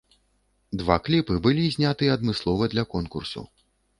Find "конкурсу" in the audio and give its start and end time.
2.97-3.45